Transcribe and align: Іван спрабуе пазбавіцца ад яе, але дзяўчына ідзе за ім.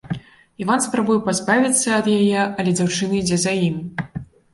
Іван 0.63 0.79
спрабуе 0.85 1.17
пазбавіцца 1.27 1.89
ад 1.97 2.07
яе, 2.19 2.39
але 2.59 2.73
дзяўчына 2.79 3.13
ідзе 3.21 3.37
за 3.45 3.53
ім. 3.67 3.77